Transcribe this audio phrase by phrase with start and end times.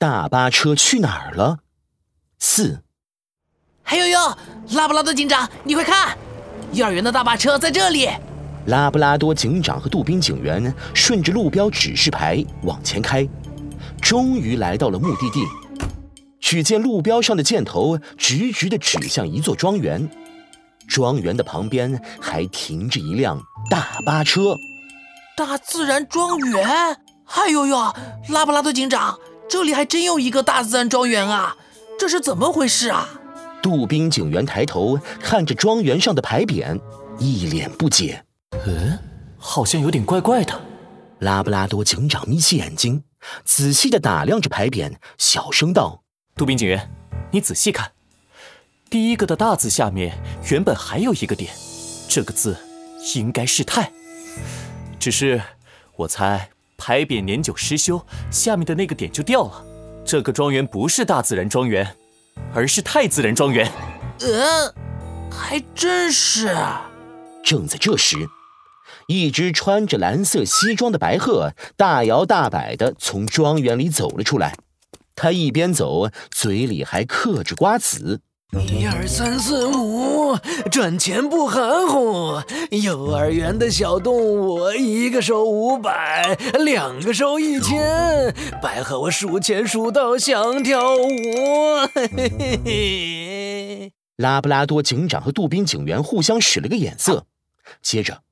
[0.00, 1.58] 大巴车去哪儿了？
[2.38, 2.84] 四，
[3.82, 4.36] 嘿呦呦，
[4.76, 6.16] 拉布拉多警长，你快看，
[6.72, 8.08] 幼儿园的大巴车在这里。
[8.66, 13.28] 拉布拉多警长和杜宾警员顺着路标指示牌往前开，
[14.00, 15.44] 终于来到了目的地。
[16.38, 20.08] 只见路标上的箭头直直的指向一座庄园，
[20.86, 24.54] 庄园的旁边还停着一辆大巴车。
[25.36, 27.00] 大自然庄园？
[27.34, 27.76] 哎呦呦，
[28.28, 29.18] 拉布拉多警长，
[29.48, 31.56] 这里还真有一个大自然庄园啊！
[31.98, 33.08] 这是怎么回事啊？
[33.62, 36.80] 杜宾警员抬头看着庄园上的牌匾，
[37.18, 38.24] 一脸不解。
[38.66, 38.98] 嗯，
[39.38, 40.60] 好像有点怪怪的。
[41.20, 43.02] 拉布拉多警长眯起眼睛，
[43.44, 46.02] 仔细地打量着牌匾，小声道。
[46.36, 46.88] 杜宾警员，
[47.32, 47.90] 你仔细看，
[48.88, 51.52] 第一个的大字下面原本还有一个点，
[52.08, 52.56] 这个字
[53.16, 53.90] 应该是“太”，
[55.00, 55.42] 只是
[55.96, 59.64] 我猜牌匾年久失修，下面的那个点就掉了。
[60.04, 61.96] 这个庄园不是大自然庄园，
[62.54, 63.70] 而是太自然庄园。
[64.20, 64.72] 呃，
[65.30, 66.56] 还真是。
[67.42, 68.16] 正在这时，
[69.08, 74.56] 一只穿着蓝色西装的白鹤大摇大摆地从庄园里走了出来。
[75.14, 78.20] 他一边走，嘴里还嗑着瓜子。
[78.56, 80.34] 一二三四五，
[80.72, 82.40] 赚钱不含糊。
[82.70, 88.34] 幼儿园的小动物，一个收五百，两个收一千。
[88.62, 91.06] 白鹤，我数钱数到想跳舞。
[91.94, 93.92] 嘿嘿嘿。
[94.16, 97.26] 拉布拉多警长和杜宾警员互相使了个眼色，
[97.82, 98.22] 接着，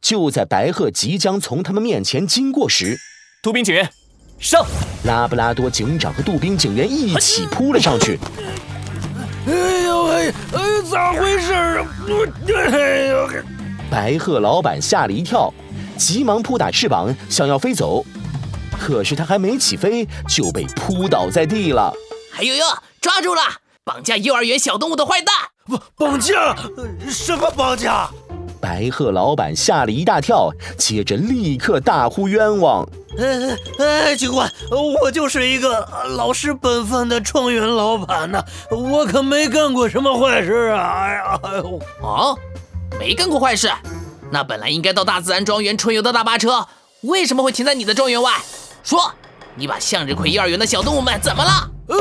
[0.00, 2.96] 就在白鹤即将从他们面前经过时，
[3.42, 3.86] 杜宾警员。
[4.38, 4.66] 上！
[5.04, 8.18] 拉布拉多警长和杜宾警员一起扑了上去。
[9.46, 10.34] 哎呦嘿！
[10.52, 11.86] 哎呦，咋回事啊？
[12.72, 13.28] 哎呦！
[13.90, 15.52] 白鹤老板吓了一跳，
[15.96, 18.04] 急忙扑打翅膀想要飞走，
[18.78, 21.92] 可是他还没起飞就被扑倒在地了。
[22.36, 22.64] 哎呦呦，
[23.00, 23.40] 抓住了！
[23.84, 25.34] 绑架幼儿园小动物的坏蛋！
[25.68, 26.56] 绑绑架？
[27.08, 28.10] 什么绑架？
[28.66, 32.84] 白鹤老板吓了一大跳，接着立刻大呼冤枉。
[33.16, 34.52] 哎哎，警官，
[35.00, 41.04] 我就是一个老实本分的庄园老板呢，我可没干过什么坏事啊！
[41.04, 41.40] 哎呀，
[42.02, 42.36] 哦，
[42.98, 43.70] 没干过坏事，
[44.32, 46.66] 那本来应该到大自然庄园春游的大巴车，
[47.02, 48.32] 为什么会停在你的庄园外？
[48.82, 49.12] 说，
[49.54, 51.70] 你把向日葵幼儿园的小动物们怎么了？
[51.86, 51.96] 呃，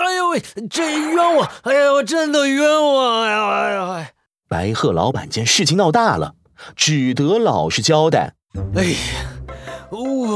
[0.00, 1.50] 哎呦喂，这冤枉！
[1.62, 3.22] 哎呀，我真的冤枉！
[3.24, 4.08] 哎呀哎呀！
[4.52, 6.34] 白鹤老板见事情闹大了，
[6.76, 8.34] 只得老实交代。
[8.74, 9.31] 哎呀。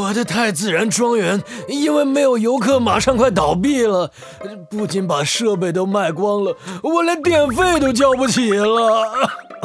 [0.06, 4.08] 我的太自然庄园因为没有游客，马上快倒闭了。
[4.70, 9.02] 不仅把设备都卖光了，我连电费都交不起了。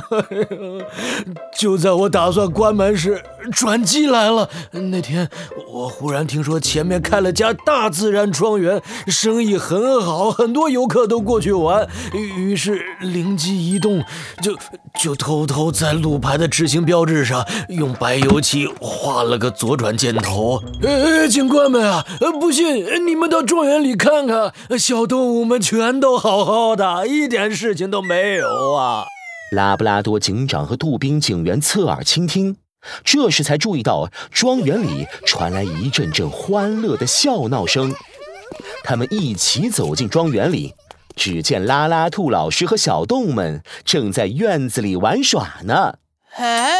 [1.55, 4.49] 就在我打算关门时，转机来了。
[4.71, 5.29] 那天
[5.71, 11.87] 我忽然听说前面开了家大自然庄园，生意很好，很多游客都过去玩。
[12.13, 14.03] 于是灵机一动，
[14.41, 14.57] 就
[14.99, 20.30] 就偷偷在路牌的直行标志上用白油漆画了个左转箭头。
[20.81, 22.05] 呃，警官们啊，
[22.39, 29.05] 不信你们到庄园里看看，小动物们全都好好的，一点事情都没有啊。
[29.51, 32.55] 拉布拉多警长和杜宾警员侧耳倾听，
[33.03, 37.93] 这时才注意到庄园里传来一阵阵欢乐的笑闹声。
[38.83, 40.73] 他们一起走进庄园里，
[41.15, 45.95] 只见拉拉兔老师和小动物们正在院子里玩耍呢。
[46.37, 46.71] 哎，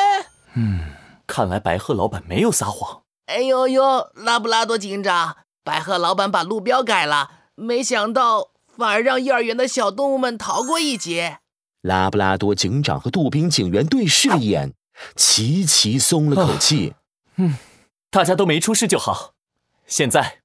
[0.56, 0.80] 嗯，
[1.28, 3.01] 看来白鹤老板没有撒谎。
[3.32, 11.38] 哎呦呦，拉布拉多警长，白鹤老板把路标改了，没想到反而让幼儿园的小动物们逃过一劫。
[11.82, 14.74] 拉布拉多警长和杜宾警员对视了一眼，
[15.16, 16.94] 齐齐松了口气。
[17.38, 17.56] 嗯，
[18.10, 19.32] 大家都没出事就好。
[19.88, 20.40] 现在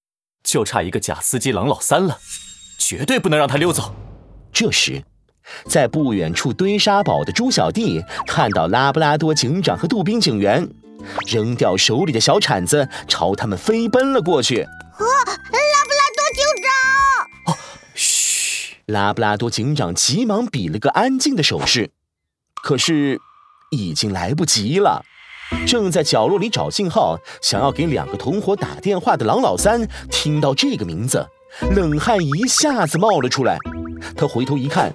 [0.45, 2.21] 就差一个假司机狼老三了，
[2.79, 3.97] 绝对不能让他溜走。
[4.53, 5.03] 这时，
[5.69, 10.69] 在不远处堆沙堡的猪小弟看到拉布拉多警长和杜宾警员，
[11.27, 14.63] 扔掉手里的小铲子，朝他们飞奔了过去。
[14.63, 14.69] 啊
[14.99, 17.59] 拉布拉多警长哦，
[17.95, 18.77] 嘘！
[18.87, 21.91] 拉布拉多警长急忙比了个安静的手势，
[22.63, 23.21] 可是
[23.71, 25.03] 已经来不及了。
[25.67, 31.25] 正在角落里找信号，想要给两个同伙打电话的狼老三听到这个名字，
[31.75, 33.57] 冷汗一下子冒了出来。
[34.17, 34.93] 他回头一看，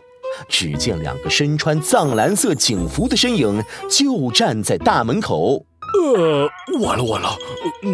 [0.49, 5.65] 只见两个身穿藏蓝色警服的身影就站在大门口。
[5.93, 6.49] 呃，
[6.79, 7.35] 完了完了，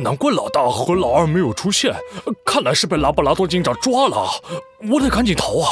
[0.04, 1.94] 难怪老大和老二没有出现，
[2.46, 4.28] 看来是被拉布拉多警长抓了，
[4.90, 5.72] 我得赶紧逃啊！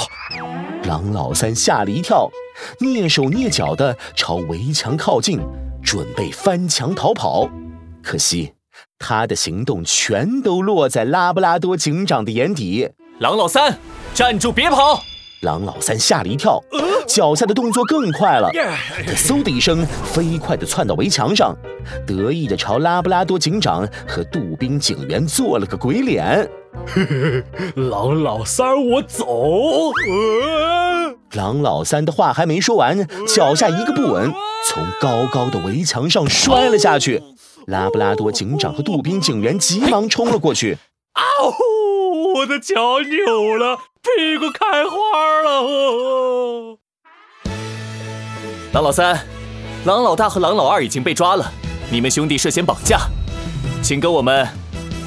[0.83, 2.29] 狼老三吓了一跳，
[2.79, 5.39] 蹑手蹑脚地朝围墙靠近，
[5.83, 7.49] 准备翻墙逃跑。
[8.03, 8.53] 可惜
[8.99, 12.89] 他的行动全都落在拉布拉多警长的眼底。
[13.19, 13.79] 狼老三，
[14.13, 15.01] 站住，别跑！
[15.41, 16.59] 狼老三吓了一跳，
[17.07, 18.49] 脚下的动作更快了。
[19.05, 21.55] 他嗖的一声，飞快地窜到围墙上，
[22.07, 26.49] 得意地朝拉布拉多警长和杜宾警员做了个鬼脸。
[27.75, 29.91] 狼老三，我走。
[31.33, 34.33] 狼老三的话还没说完，脚下一个不稳，
[34.67, 37.21] 从高高的围墙上摔了下去。
[37.67, 40.77] 拉布拉多警长和杜宾警员急忙冲了过去。
[41.13, 42.33] 啊呼！
[42.39, 46.77] 我的脚扭了，屁股开花了。
[48.71, 49.25] 狼老三、
[49.85, 51.51] 狼老大和狼老二已经被抓了，
[51.89, 53.07] 你们兄弟涉嫌绑架，
[53.81, 54.47] 请跟我们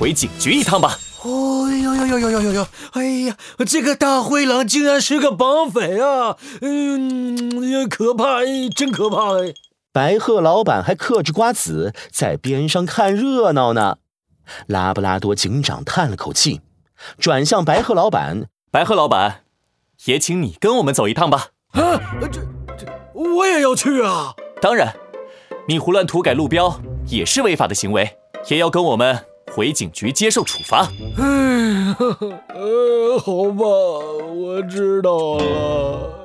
[0.00, 0.98] 回警局一趟吧。
[1.22, 2.66] 哦呦呦呦呦呦呦呦！
[2.92, 3.36] 哎呀，
[3.66, 6.36] 这个大灰狼竟然是个绑匪啊！
[6.60, 8.40] 嗯，可怕，
[8.74, 9.54] 真可怕哎！
[9.92, 13.98] 白鹤老板还嗑着瓜子在边上看热闹呢。
[14.66, 16.60] 拉布拉多警长叹了口气，
[17.18, 19.44] 转向白鹤老板：“白鹤老板，
[20.04, 22.28] 也请你跟我们走一趟吧。”啊，这
[22.76, 24.34] 这我也要去啊！
[24.60, 24.94] 当然，
[25.66, 28.18] 你胡乱涂改路标也是违法的行为，
[28.48, 29.24] 也要跟我们
[29.54, 30.88] 回警局接受处罚。
[31.16, 31.94] 哎，
[32.54, 36.17] 呃，好吧，我知道了。